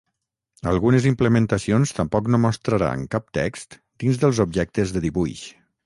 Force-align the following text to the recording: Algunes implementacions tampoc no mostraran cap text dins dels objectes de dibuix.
Algunes 0.71 1.05
implementacions 1.09 1.93
tampoc 1.99 2.31
no 2.35 2.41
mostraran 2.47 3.07
cap 3.15 3.31
text 3.41 3.79
dins 4.05 4.21
dels 4.25 4.45
objectes 4.49 4.97
de 4.99 5.07
dibuix. 5.09 5.51